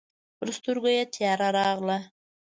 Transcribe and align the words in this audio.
پر 0.37 0.47
سترګو 0.57 0.89
يې 0.95 1.03
تياره 1.15 1.49
راغله. 1.59 1.97